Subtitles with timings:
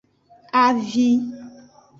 [0.63, 1.07] Avi.